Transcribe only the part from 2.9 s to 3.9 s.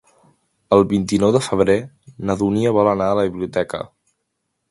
anar a la biblioteca.